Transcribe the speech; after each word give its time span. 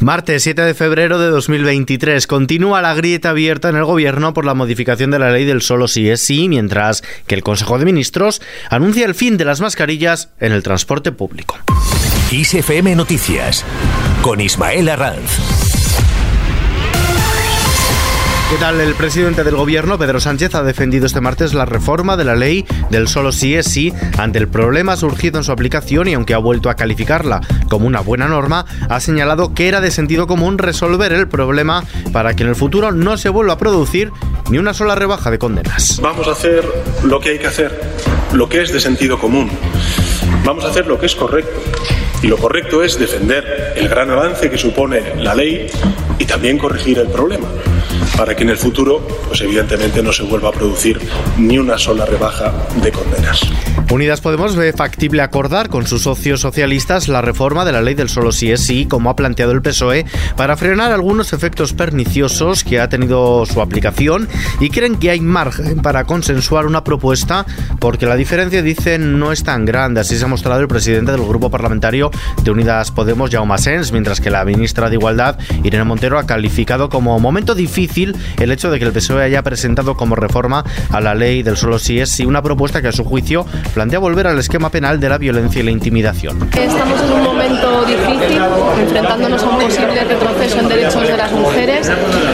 Martes 0.00 0.42
7 0.42 0.62
de 0.62 0.74
febrero 0.74 1.18
de 1.18 1.28
2023. 1.28 2.26
Continúa 2.26 2.82
la 2.82 2.94
grieta 2.94 3.30
abierta 3.30 3.68
en 3.68 3.76
el 3.76 3.84
gobierno 3.84 4.34
por 4.34 4.44
la 4.44 4.54
modificación 4.54 5.10
de 5.10 5.18
la 5.18 5.30
ley 5.30 5.44
del 5.44 5.62
solo 5.62 5.88
sí 5.88 6.08
es 6.08 6.20
sí, 6.20 6.48
mientras 6.48 7.02
que 7.26 7.34
el 7.34 7.42
Consejo 7.42 7.78
de 7.78 7.84
Ministros 7.84 8.42
anuncia 8.70 9.06
el 9.06 9.14
fin 9.14 9.36
de 9.36 9.44
las 9.44 9.60
mascarillas 9.60 10.30
en 10.40 10.52
el 10.52 10.62
transporte 10.62 11.12
público. 11.12 11.58
ISFM 12.30 12.96
Noticias 12.96 13.64
con 14.22 14.40
Ismael 14.40 14.88
Arranz. 14.88 15.61
¿Qué 18.52 18.58
tal? 18.58 18.82
El 18.82 18.94
presidente 18.94 19.44
del 19.44 19.56
gobierno, 19.56 19.96
Pedro 19.96 20.20
Sánchez, 20.20 20.54
ha 20.54 20.62
defendido 20.62 21.06
este 21.06 21.22
martes 21.22 21.54
la 21.54 21.64
reforma 21.64 22.18
de 22.18 22.24
la 22.24 22.36
ley 22.36 22.66
del 22.90 23.08
solo 23.08 23.32
sí 23.32 23.54
es 23.54 23.64
sí 23.64 23.94
ante 24.18 24.38
el 24.38 24.46
problema 24.46 24.94
surgido 24.98 25.38
en 25.38 25.44
su 25.44 25.52
aplicación 25.52 26.06
y 26.06 26.12
aunque 26.12 26.34
ha 26.34 26.38
vuelto 26.38 26.68
a 26.68 26.74
calificarla 26.74 27.40
como 27.70 27.86
una 27.86 28.00
buena 28.00 28.28
norma, 28.28 28.66
ha 28.90 29.00
señalado 29.00 29.54
que 29.54 29.68
era 29.68 29.80
de 29.80 29.90
sentido 29.90 30.26
común 30.26 30.58
resolver 30.58 31.14
el 31.14 31.28
problema 31.28 31.82
para 32.12 32.34
que 32.34 32.42
en 32.42 32.50
el 32.50 32.54
futuro 32.54 32.92
no 32.92 33.16
se 33.16 33.30
vuelva 33.30 33.54
a 33.54 33.58
producir 33.58 34.12
ni 34.50 34.58
una 34.58 34.74
sola 34.74 34.96
rebaja 34.96 35.30
de 35.30 35.38
condenas. 35.38 35.98
Vamos 36.02 36.28
a 36.28 36.32
hacer 36.32 36.62
lo 37.04 37.20
que 37.20 37.30
hay 37.30 37.38
que 37.38 37.46
hacer, 37.46 37.80
lo 38.34 38.50
que 38.50 38.60
es 38.60 38.70
de 38.70 38.80
sentido 38.80 39.18
común. 39.18 39.50
Vamos 40.44 40.66
a 40.66 40.68
hacer 40.68 40.86
lo 40.86 41.00
que 41.00 41.06
es 41.06 41.14
correcto. 41.14 41.58
Y 42.22 42.26
lo 42.26 42.36
correcto 42.36 42.84
es 42.84 42.98
defender 42.98 43.72
el 43.76 43.88
gran 43.88 44.10
avance 44.10 44.50
que 44.50 44.58
supone 44.58 45.16
la 45.16 45.34
ley 45.34 45.68
y 46.18 46.26
también 46.26 46.58
corregir 46.58 46.98
el 46.98 47.08
problema 47.08 47.48
para 48.22 48.36
que 48.36 48.44
en 48.44 48.50
el 48.50 48.56
futuro, 48.56 49.04
pues 49.26 49.40
evidentemente 49.40 50.00
no 50.00 50.12
se 50.12 50.22
vuelva 50.22 50.50
a 50.50 50.52
producir 50.52 51.00
ni 51.38 51.58
una 51.58 51.76
sola 51.76 52.06
rebaja 52.06 52.52
de 52.80 52.92
condenas. 52.92 53.40
Unidas 53.90 54.20
Podemos 54.20 54.54
ve 54.54 54.72
factible 54.72 55.22
acordar 55.22 55.68
con 55.68 55.88
sus 55.88 56.02
socios 56.02 56.40
socialistas 56.40 57.08
la 57.08 57.20
reforma 57.20 57.64
de 57.64 57.72
la 57.72 57.82
ley 57.82 57.94
del 57.94 58.08
solo 58.08 58.30
sí 58.30 58.52
es 58.52 58.60
sí, 58.60 58.86
como 58.86 59.10
ha 59.10 59.16
planteado 59.16 59.50
el 59.50 59.60
PSOE, 59.60 60.06
para 60.36 60.56
frenar 60.56 60.92
algunos 60.92 61.32
efectos 61.32 61.72
perniciosos 61.72 62.62
que 62.62 62.78
ha 62.78 62.88
tenido 62.88 63.44
su 63.44 63.60
aplicación 63.60 64.28
y 64.60 64.70
creen 64.70 64.94
que 64.94 65.10
hay 65.10 65.20
margen 65.20 65.82
para 65.82 66.04
consensuar 66.04 66.66
una 66.66 66.84
propuesta 66.84 67.44
porque 67.80 68.06
la 68.06 68.14
diferencia, 68.14 68.62
dicen, 68.62 69.18
no 69.18 69.32
es 69.32 69.42
tan 69.42 69.64
grande. 69.64 70.00
Así 70.00 70.16
se 70.16 70.24
ha 70.24 70.28
mostrado 70.28 70.60
el 70.60 70.68
presidente 70.68 71.10
del 71.10 71.22
grupo 71.22 71.50
parlamentario 71.50 72.12
de 72.44 72.50
Unidas 72.52 72.92
Podemos, 72.92 73.30
Jaume 73.30 73.58
Sens, 73.58 73.90
mientras 73.90 74.20
que 74.20 74.30
la 74.30 74.44
ministra 74.44 74.88
de 74.88 74.94
Igualdad, 74.94 75.38
Irene 75.64 75.84
Montero, 75.84 76.18
ha 76.18 76.24
calificado 76.24 76.88
como 76.88 77.18
momento 77.18 77.54
difícil 77.56 78.11
el 78.38 78.50
hecho 78.50 78.70
de 78.70 78.78
que 78.78 78.84
el 78.84 78.92
PSOE 78.92 79.24
haya 79.24 79.42
presentado 79.42 79.96
como 79.96 80.14
reforma 80.14 80.64
a 80.90 81.00
la 81.00 81.14
ley 81.14 81.42
del 81.42 81.56
solo 81.56 81.78
sí 81.78 82.00
es 82.00 82.10
sí 82.10 82.24
una 82.24 82.42
propuesta 82.42 82.82
que 82.82 82.88
a 82.88 82.92
su 82.92 83.04
juicio 83.04 83.46
plantea 83.74 83.98
volver 83.98 84.26
al 84.26 84.38
esquema 84.38 84.70
penal 84.70 85.00
de 85.00 85.08
la 85.08 85.18
violencia 85.18 85.60
y 85.60 85.64
la 85.64 85.70
intimidación. 85.70 86.48
Estamos 86.52 87.00
en 87.02 87.12
un 87.12 87.22
momento 87.22 87.84
difícil, 87.84 88.40
enfrentándonos 88.80 89.42
a 89.42 89.48
un 89.48 89.58
posible 89.58 90.04
retroceso 90.04 90.58
en 90.60 90.68
derechos 90.68 91.02
de 91.06 91.16
las 91.16 91.32
mujeres 91.32 91.90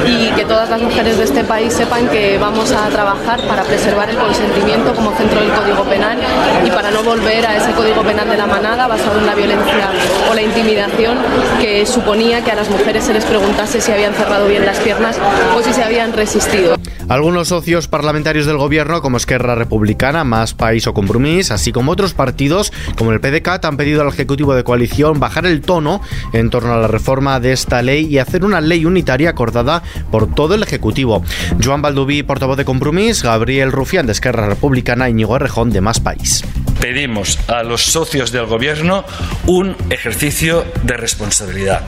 y 0.07 0.31
que 0.33 0.45
todas 0.45 0.69
las 0.71 0.81
mujeres 0.81 1.19
de 1.19 1.25
este 1.25 1.45
país 1.45 1.73
sepan 1.73 2.09
que 2.09 2.39
vamos 2.39 2.73
a 2.73 2.89
trabajar 2.89 3.41
para 3.47 3.63
preservar 3.65 4.09
el 4.11 4.17
consentimiento 4.17 4.95
como 4.95 5.13
centro 5.17 5.41
del 5.41 5.51
Código 5.53 5.85
Penal 5.85 6.19
y 6.65 6.71
para 6.71 6.91
no 6.91 7.03
volver 7.03 7.47
a 7.47 7.57
ese 7.57 7.73
Código 7.73 8.03
Penal 8.03 8.29
de 8.29 8.37
la 8.37 8.47
manada 8.47 8.87
basado 8.87 9.19
en 9.19 9.27
la 9.27 9.35
violencia 9.35 9.91
o 10.31 10.35
la 10.35 10.43
intimidación 10.43 11.19
que 11.61 11.87
suponía 11.87 12.43
que 12.43 12.51
a 12.51 12.55
las 12.55 12.69
mujeres 12.71 13.05
se 13.05 13.13
les 13.13 13.25
preguntase 13.25 13.81
si 13.81 13.93
habían 13.93 14.15
cerrado 14.15 14.47
bien 14.47 14.65
las 14.65 14.79
piernas 14.79 15.19
si 15.63 15.73
se 15.73 15.83
habían 15.83 16.13
resistido. 16.13 16.77
Algunos 17.09 17.49
socios 17.49 17.89
parlamentarios 17.89 18.47
del 18.47 18.59
gobierno, 18.59 19.01
como 19.01 19.17
Esquerra 19.17 19.55
Republicana, 19.55 20.25
Más 20.25 20.53
País 20.53 20.87
o 20.87 20.95
Compromís, 20.95 21.51
así 21.51 21.73
como 21.73 21.93
otros 21.93 22.13
partidos, 22.13 22.73
como 22.97 23.13
el 23.13 23.21
PDCAT, 23.21 23.65
han 23.65 23.77
pedido 23.77 24.03
al 24.03 24.09
Ejecutivo 24.09 24.55
de 24.55 24.63
Coalición 24.63 25.19
bajar 25.19 25.47
el 25.47 25.63
tono 25.63 26.03
en 26.33 26.51
torno 26.51 26.75
a 26.75 26.79
la 26.79 26.89
reforma 26.89 27.41
de 27.41 27.53
esta 27.53 27.81
ley 27.83 28.07
y 28.07 28.19
hacer 28.19 28.45
una 28.45 28.61
ley 28.61 28.85
unitaria 28.85 29.31
acordada 29.31 29.83
por 30.11 30.35
todo 30.35 30.55
el 30.55 30.63
Ejecutivo. 30.63 31.25
Joan 31.63 31.83
Balduví, 31.83 32.23
portavoz 32.23 32.57
de 32.57 32.65
Compromís, 32.65 33.23
Gabriel 33.23 33.73
Rufián, 33.73 34.07
de 34.07 34.13
Esquerra 34.13 34.47
Republicana, 34.47 35.09
y 35.09 35.13
Íñigo 35.13 35.37
Errejón, 35.37 35.71
de 35.71 35.81
Más 35.81 36.01
País. 36.01 36.45
Pedimos 36.81 37.39
a 37.49 37.63
los 37.63 37.83
socios 37.83 38.31
del 38.31 38.47
gobierno 38.47 39.05
un 39.47 39.77
ejercicio 39.91 40.65
de 40.83 40.97
responsabilidad. 40.97 41.83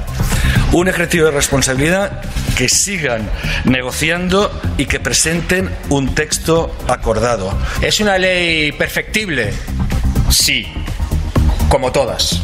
Un 0.72 0.88
ejercicio 0.88 1.26
de 1.26 1.30
responsabilidad 1.32 2.22
que 2.56 2.68
sigan 2.68 3.28
negociando 3.64 4.50
y 4.76 4.86
que 4.86 5.00
presenten 5.00 5.70
un 5.88 6.14
texto 6.14 6.76
acordado. 6.88 7.56
¿Es 7.80 8.00
una 8.00 8.18
ley 8.18 8.72
perfectible? 8.72 9.52
Sí, 10.30 10.66
como 11.68 11.92
todas. 11.92 12.42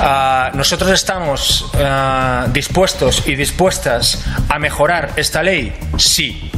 Ah, 0.00 0.50
nosotros 0.54 0.90
estamos 0.90 1.70
ah, 1.74 2.48
dispuestos 2.52 3.22
y 3.26 3.36
dispuestas 3.36 4.24
a 4.48 4.58
mejorar 4.58 5.12
esta 5.16 5.42
ley, 5.42 5.72
sí, 5.98 6.50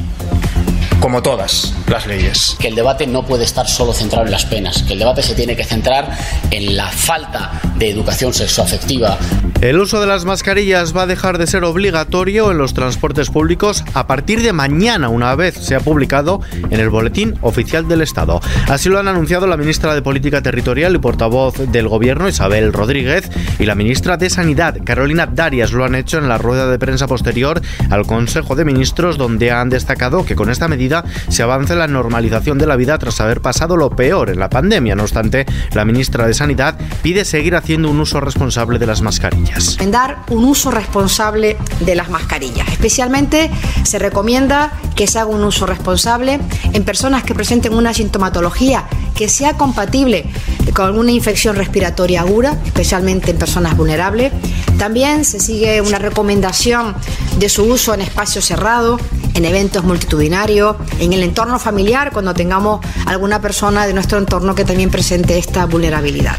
como 1.01 1.23
todas 1.23 1.75
las 1.89 2.07
leyes. 2.07 2.57
Que 2.59 2.69
el 2.69 2.75
debate 2.75 3.07
no 3.07 3.25
puede 3.25 3.45
estar 3.45 3.69
solo 3.69 3.93
centrado 3.93 4.25
en 4.27 4.33
las 4.33 4.45
penas, 4.45 4.83
que 4.83 4.95
el 4.95 4.99
debate 4.99 5.23
se 5.23 5.35
tiene 5.35 5.57
que 5.57 5.65
centrar 5.65 6.11
en 6.51 6.77
la 6.77 6.87
falta 6.87 7.61
de 7.77 7.91
educación 7.91 8.33
sexoafectiva. 8.33 9.19
El 9.61 9.79
uso 9.79 10.01
de 10.01 10.07
las 10.07 10.25
mascarillas 10.25 10.95
va 10.97 11.03
a 11.03 11.07
dejar 11.07 11.39
de 11.39 11.47
ser 11.47 11.65
obligatorio 11.65 12.51
en 12.51 12.59
los 12.59 12.75
transportes 12.75 13.31
públicos 13.31 13.85
a 13.95 14.07
partir 14.07 14.43
de 14.43 14.53
mañana, 14.53 15.09
una 15.09 15.35
vez 15.35 15.55
se 15.55 15.75
ha 15.75 15.81
publicado 15.81 16.41
en 16.71 16.79
el 16.79 16.91
Boletín 16.91 17.39
Oficial 17.41 17.89
del 17.89 18.03
Estado. 18.03 18.41
Así 18.69 18.89
lo 18.89 18.99
han 18.99 19.09
anunciado 19.09 19.47
la 19.47 19.57
ministra 19.57 19.95
de 19.95 20.03
Política 20.03 20.43
Territorial 20.43 20.95
y 20.95 20.99
portavoz 20.99 21.55
del 21.73 21.89
Gobierno, 21.89 22.29
Isabel 22.29 22.73
Rodríguez, 22.73 23.31
y 23.59 23.65
la 23.65 23.75
ministra 23.75 24.17
de 24.17 24.31
Sanidad, 24.31 24.77
Carolina 24.85 25.27
Darias, 25.27 25.73
lo 25.73 25.85
han 25.85 25.95
hecho 25.95 26.19
en 26.19 26.29
la 26.29 26.39
rueda 26.39 26.69
de 26.69 26.79
prensa 26.79 27.07
posterior 27.07 27.63
al 27.91 28.07
Consejo 28.07 28.57
de 28.57 28.65
Ministros, 28.65 29.17
donde 29.17 29.51
han 29.51 29.71
destacado 29.71 30.25
que 30.25 30.37
con 30.37 30.51
esta 30.51 30.69
medida 30.69 30.86
se 31.29 31.43
avanza 31.43 31.73
en 31.73 31.81
la 31.81 31.89
normalización 31.89 32.59
de 32.59 32.67
la 32.67 32.77
vida 32.77 32.99
tras 32.99 33.21
haber 33.21 33.41
pasado 33.41 33.77
lo 33.77 33.91
peor 33.91 34.31
en 34.31 34.39
la 34.39 34.51
pandemia. 34.51 34.95
No 34.95 35.03
obstante, 35.03 35.47
la 35.73 35.85
ministra 35.85 36.27
de 36.27 36.35
Sanidad 36.35 36.77
pide 37.03 37.25
seguir 37.25 37.57
haciendo 37.57 37.91
un 37.91 38.01
uso 38.01 38.21
responsable 38.21 38.79
de 38.79 38.87
las 38.87 39.03
mascarillas. 39.03 39.77
Dar 39.87 40.19
un 40.31 40.45
uso 40.45 40.71
responsable 40.71 41.57
de 41.81 41.95
las 41.95 42.11
mascarillas. 42.11 42.69
Especialmente 42.69 43.51
se 43.85 43.99
recomienda 43.99 44.73
que 44.95 45.07
se 45.07 45.19
haga 45.19 45.31
un 45.31 45.45
uso 45.45 45.67
responsable 45.67 46.41
en 46.73 46.85
personas 46.85 47.23
que 47.23 47.35
presenten 47.35 47.75
una 47.75 47.95
sintomatología 47.95 48.85
que 49.17 49.29
sea 49.29 49.55
compatible 49.55 50.27
con 50.75 50.85
alguna 50.85 51.11
infección 51.11 51.57
respiratoria 51.57 52.21
aguda, 52.21 52.57
especialmente 52.67 53.31
en 53.31 53.39
personas 53.39 53.77
vulnerables. 53.77 54.33
También 54.79 55.25
se 55.25 55.41
sigue 55.41 55.81
una 55.81 55.99
recomendación 55.99 56.95
de 57.39 57.49
su 57.49 57.65
uso 57.65 57.95
en 57.95 58.03
espacios 58.03 58.45
cerrados, 58.45 59.01
en 59.35 59.45
eventos 59.45 59.85
multitudinarios, 59.85 60.77
en 61.01 61.13
el 61.13 61.23
entorno 61.23 61.59
familiar, 61.59 62.11
cuando 62.13 62.35
tengamos 62.35 62.85
alguna 63.07 63.41
persona 63.41 63.87
de 63.87 63.95
nuestro 63.95 64.19
entorno 64.19 64.55
que 64.55 64.65
también 64.65 64.91
presente 64.91 65.39
esta 65.39 65.65
vulnerabilidad. 65.65 66.37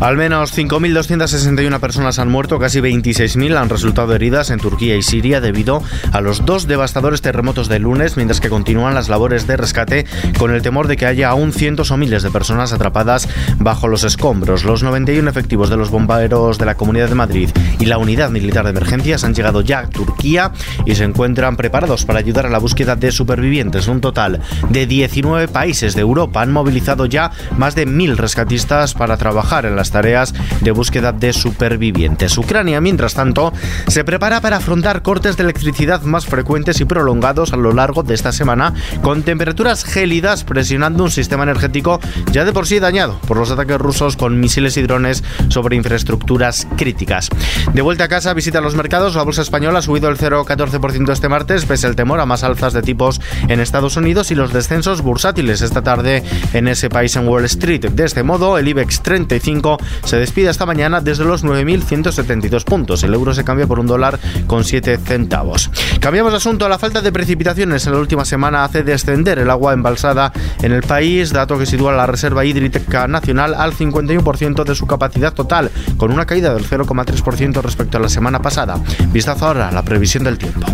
Al 0.00 0.16
menos 0.16 0.56
5.261 0.56 1.80
personas 1.80 2.20
han 2.20 2.30
muerto, 2.30 2.60
casi 2.60 2.78
26.000 2.78 3.56
han 3.56 3.68
resultado 3.68 4.14
heridas 4.14 4.50
en 4.50 4.60
Turquía 4.60 4.94
y 4.94 5.02
Siria 5.02 5.40
debido 5.40 5.82
a 6.12 6.20
los 6.20 6.46
dos 6.46 6.68
devastadores 6.68 7.20
terremotos 7.20 7.68
de 7.68 7.80
lunes, 7.80 8.16
mientras 8.16 8.40
que 8.40 8.48
continúan 8.48 8.94
las 8.94 9.08
labores 9.08 9.48
de 9.48 9.56
rescate 9.56 10.06
con 10.38 10.54
el 10.54 10.62
temor 10.62 10.86
de 10.86 10.96
que 10.96 11.06
haya 11.06 11.30
aún 11.30 11.52
cientos 11.52 11.90
o 11.90 11.96
miles 11.96 12.22
de 12.22 12.30
personas 12.30 12.72
atrapadas 12.72 13.28
bajo 13.58 13.88
los 13.88 14.04
escombros. 14.04 14.62
Los 14.62 14.84
91 14.84 15.28
efectivos 15.28 15.68
de 15.68 15.76
los 15.76 15.90
bomberos 15.90 16.58
de 16.58 16.66
la 16.66 16.76
Comunidad 16.76 17.08
de 17.08 17.16
Madrid 17.16 17.50
y 17.80 17.86
la 17.86 17.98
Unidad 17.98 18.30
Militar 18.30 18.64
de 18.64 18.70
Emergencias 18.70 19.24
han 19.24 19.34
llegado 19.34 19.62
ya 19.62 19.80
a 19.80 19.90
Turquía 19.90 20.52
y 20.86 20.94
se 20.94 21.02
encuentran 21.02 21.56
preparados 21.56 22.04
para 22.04 22.20
ayudar 22.20 22.46
a 22.46 22.50
la 22.50 22.58
búsqueda 22.58 22.94
de 22.94 23.10
supervivientes. 23.10 23.88
Un 23.88 24.00
total 24.00 24.42
de 24.70 24.86
19 24.86 25.48
países 25.48 25.96
de 25.96 26.02
Europa 26.02 26.40
han 26.40 26.52
movilizado 26.52 27.06
ya 27.06 27.32
más 27.56 27.74
de 27.74 27.84
mil 27.84 28.16
rescatistas 28.16 28.94
para 28.94 29.16
trabajar 29.16 29.66
en 29.66 29.74
las 29.74 29.87
tareas 29.90 30.34
de 30.60 30.70
búsqueda 30.70 31.12
de 31.12 31.32
supervivientes. 31.32 32.36
Ucrania, 32.38 32.80
mientras 32.80 33.14
tanto, 33.14 33.52
se 33.86 34.04
prepara 34.04 34.40
para 34.40 34.56
afrontar 34.56 35.02
cortes 35.02 35.36
de 35.36 35.44
electricidad 35.44 36.02
más 36.02 36.26
frecuentes 36.26 36.80
y 36.80 36.84
prolongados 36.84 37.52
a 37.52 37.56
lo 37.56 37.72
largo 37.72 38.02
de 38.02 38.14
esta 38.14 38.32
semana, 38.32 38.74
con 39.02 39.22
temperaturas 39.22 39.84
gélidas 39.84 40.44
presionando 40.44 41.04
un 41.04 41.10
sistema 41.10 41.44
energético 41.44 42.00
ya 42.32 42.44
de 42.44 42.52
por 42.52 42.66
sí 42.66 42.78
dañado 42.78 43.18
por 43.26 43.36
los 43.36 43.50
ataques 43.50 43.78
rusos 43.78 44.16
con 44.16 44.40
misiles 44.40 44.76
y 44.76 44.82
drones 44.82 45.22
sobre 45.48 45.76
infraestructuras 45.76 46.66
críticas. 46.76 47.28
De 47.72 47.82
vuelta 47.82 48.04
a 48.04 48.08
casa, 48.08 48.34
visita 48.34 48.60
los 48.60 48.74
mercados. 48.74 49.14
La 49.14 49.22
bolsa 49.22 49.42
española 49.42 49.80
ha 49.80 49.82
subido 49.82 50.08
el 50.08 50.18
0,14% 50.18 51.12
este 51.12 51.28
martes, 51.28 51.64
pese 51.64 51.86
al 51.86 51.96
temor 51.96 52.20
a 52.20 52.26
más 52.26 52.42
alzas 52.42 52.72
de 52.72 52.82
tipos 52.82 53.20
en 53.48 53.60
Estados 53.60 53.96
Unidos 53.96 54.30
y 54.30 54.34
los 54.34 54.52
descensos 54.52 55.02
bursátiles 55.02 55.60
esta 55.60 55.82
tarde 55.82 56.22
en 56.52 56.68
ese 56.68 56.88
país 56.88 57.14
en 57.16 57.28
Wall 57.28 57.44
Street. 57.44 57.90
De 57.90 58.04
este 58.04 58.22
modo, 58.22 58.58
el 58.58 58.68
IBEX 58.68 59.02
35 59.02 59.58
tipo 59.58 59.77
se 60.04 60.16
despide 60.16 60.50
esta 60.50 60.66
mañana 60.66 61.00
desde 61.00 61.24
los 61.24 61.44
9.172 61.44 62.64
puntos. 62.64 63.02
El 63.02 63.14
euro 63.14 63.34
se 63.34 63.44
cambia 63.44 63.66
por 63.66 63.80
un 63.80 63.86
dólar 63.86 64.18
con 64.46 64.64
7 64.64 64.98
centavos. 64.98 65.70
Cambiamos 66.00 66.32
de 66.32 66.38
asunto. 66.38 66.68
La 66.68 66.78
falta 66.78 67.00
de 67.00 67.12
precipitaciones 67.12 67.86
en 67.86 67.92
la 67.92 67.98
última 67.98 68.24
semana 68.24 68.64
hace 68.64 68.82
descender 68.82 69.38
el 69.38 69.50
agua 69.50 69.72
embalsada 69.72 70.32
en 70.62 70.72
el 70.72 70.82
país, 70.82 71.32
dato 71.32 71.58
que 71.58 71.66
sitúa 71.66 71.92
la 71.92 72.06
Reserva 72.06 72.44
Hídrica 72.44 73.08
Nacional 73.08 73.54
al 73.54 73.72
51% 73.72 74.64
de 74.64 74.74
su 74.74 74.86
capacidad 74.86 75.32
total, 75.32 75.70
con 75.96 76.12
una 76.12 76.26
caída 76.26 76.54
del 76.54 76.68
0,3% 76.68 77.62
respecto 77.62 77.98
a 77.98 78.00
la 78.00 78.08
semana 78.08 78.40
pasada. 78.40 78.76
Vistazo 79.12 79.46
ahora 79.46 79.68
a 79.68 79.72
la 79.72 79.82
previsión 79.82 80.24
del 80.24 80.38
tiempo. 80.38 80.66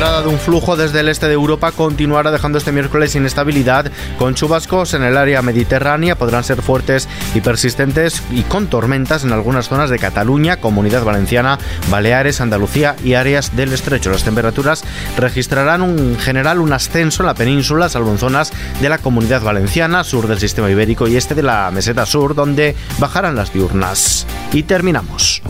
Entrada 0.00 0.22
de 0.22 0.28
un 0.28 0.38
flujo 0.38 0.78
desde 0.78 1.00
el 1.00 1.10
este 1.10 1.26
de 1.26 1.34
Europa 1.34 1.72
continuará 1.72 2.30
dejando 2.30 2.56
este 2.56 2.72
miércoles 2.72 3.16
inestabilidad, 3.16 3.92
con 4.18 4.34
chubascos 4.34 4.94
en 4.94 5.02
el 5.02 5.18
área 5.18 5.42
mediterránea, 5.42 6.16
podrán 6.16 6.42
ser 6.42 6.62
fuertes 6.62 7.06
y 7.34 7.42
persistentes 7.42 8.22
y 8.30 8.44
con 8.44 8.68
tormentas 8.68 9.24
en 9.24 9.32
algunas 9.34 9.68
zonas 9.68 9.90
de 9.90 9.98
Cataluña, 9.98 10.56
Comunidad 10.56 11.04
Valenciana, 11.04 11.58
Baleares, 11.90 12.40
Andalucía 12.40 12.96
y 13.04 13.12
áreas 13.12 13.54
del 13.54 13.74
estrecho. 13.74 14.08
Las 14.08 14.24
temperaturas 14.24 14.84
registrarán 15.18 15.82
en 15.82 16.18
general 16.18 16.60
un 16.60 16.72
ascenso 16.72 17.22
en 17.22 17.26
la 17.26 17.34
península, 17.34 17.90
salvo 17.90 18.10
en 18.10 18.18
zonas 18.18 18.54
de 18.80 18.88
la 18.88 18.96
Comunidad 18.96 19.42
Valenciana, 19.42 20.02
sur 20.02 20.28
del 20.28 20.38
sistema 20.38 20.70
ibérico 20.70 21.08
y 21.08 21.16
este 21.16 21.34
de 21.34 21.42
la 21.42 21.70
meseta 21.70 22.06
sur, 22.06 22.34
donde 22.34 22.74
bajarán 22.98 23.36
las 23.36 23.52
diurnas. 23.52 24.26
Y 24.50 24.62
terminamos. 24.62 25.42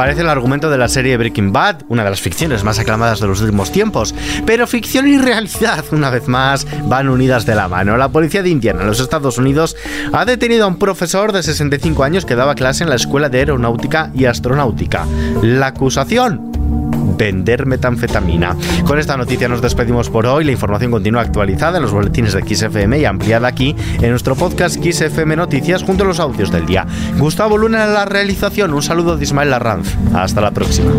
Parece 0.00 0.22
el 0.22 0.30
argumento 0.30 0.70
de 0.70 0.78
la 0.78 0.88
serie 0.88 1.18
Breaking 1.18 1.52
Bad, 1.52 1.82
una 1.88 2.04
de 2.04 2.08
las 2.08 2.22
ficciones 2.22 2.64
más 2.64 2.78
aclamadas 2.78 3.20
de 3.20 3.26
los 3.26 3.42
últimos 3.42 3.70
tiempos. 3.70 4.14
Pero 4.46 4.66
ficción 4.66 5.06
y 5.06 5.18
realidad, 5.18 5.84
una 5.92 6.08
vez 6.08 6.26
más, 6.26 6.66
van 6.88 7.10
unidas 7.10 7.44
de 7.44 7.54
la 7.54 7.68
mano. 7.68 7.98
La 7.98 8.08
policía 8.08 8.42
de 8.42 8.48
Indiana, 8.48 8.80
en 8.80 8.86
los 8.86 8.98
Estados 8.98 9.36
Unidos, 9.36 9.76
ha 10.14 10.24
detenido 10.24 10.64
a 10.64 10.68
un 10.68 10.78
profesor 10.78 11.32
de 11.32 11.42
65 11.42 12.02
años 12.02 12.24
que 12.24 12.34
daba 12.34 12.54
clase 12.54 12.82
en 12.82 12.88
la 12.88 12.96
Escuela 12.96 13.28
de 13.28 13.40
Aeronáutica 13.40 14.10
y 14.14 14.24
Astronáutica. 14.24 15.04
La 15.42 15.66
acusación 15.66 16.49
vender 17.20 17.66
metanfetamina. 17.66 18.56
Con 18.86 18.98
esta 18.98 19.14
noticia 19.14 19.46
nos 19.46 19.60
despedimos 19.60 20.08
por 20.08 20.26
hoy. 20.26 20.42
La 20.42 20.52
información 20.52 20.90
continúa 20.90 21.20
actualizada 21.20 21.76
en 21.76 21.82
los 21.82 21.92
boletines 21.92 22.32
de 22.32 22.42
XFM 22.42 22.98
y 22.98 23.04
ampliada 23.04 23.46
aquí 23.46 23.76
en 24.00 24.08
nuestro 24.08 24.34
podcast 24.34 24.82
XFM 24.82 25.36
Noticias 25.36 25.82
junto 25.82 26.04
a 26.04 26.06
los 26.06 26.18
audios 26.18 26.50
del 26.50 26.64
día. 26.64 26.86
Gustavo 27.18 27.58
Luna 27.58 27.84
en 27.84 27.92
la 27.92 28.06
realización. 28.06 28.72
Un 28.72 28.82
saludo 28.82 29.18
de 29.18 29.24
Ismael 29.24 29.50
Larranz. 29.50 29.94
Hasta 30.14 30.40
la 30.40 30.50
próxima. 30.50 30.90